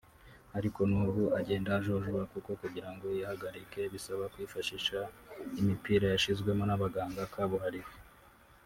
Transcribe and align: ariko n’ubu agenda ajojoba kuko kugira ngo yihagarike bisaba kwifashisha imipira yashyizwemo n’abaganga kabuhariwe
ariko 0.57 0.79
n’ubu 0.91 1.23
agenda 1.39 1.69
ajojoba 1.79 2.21
kuko 2.31 2.49
kugira 2.61 2.89
ngo 2.93 3.05
yihagarike 3.15 3.81
bisaba 3.93 4.23
kwifashisha 4.33 4.99
imipira 5.59 6.05
yashyizwemo 6.13 6.63
n’abaganga 6.65 7.23
kabuhariwe 7.35 7.93